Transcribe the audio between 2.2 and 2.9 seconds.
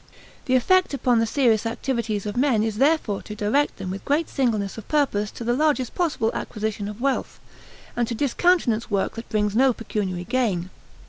of men is